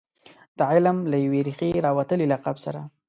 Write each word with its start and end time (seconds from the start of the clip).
د 0.57 0.59
علم 0.71 0.97
له 1.11 1.17
یوې 1.25 1.41
ریښې 1.47 1.81
راوتلي 1.85 2.25
لقب 2.33 2.55
سره. 2.65 2.81